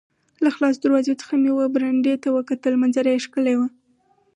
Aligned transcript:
له 0.43 0.49
خلاصو 0.55 0.79
دروازو 0.83 1.19
څخه 1.21 1.33
مې 1.41 1.51
وه 1.53 1.65
برنډې 1.75 2.13
ته 2.23 2.29
کتل، 2.49 2.73
منظره 2.81 3.09
یې 3.13 3.23
ښکلې 3.25 3.55
وه. 3.59 3.67